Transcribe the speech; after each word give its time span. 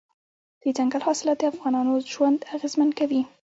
دځنګل 0.61 1.01
حاصلات 1.07 1.37
د 1.39 1.43
افغانانو 1.51 1.93
ژوند 2.13 2.39
اغېزمن 2.55 2.89
کوي. 2.99 3.21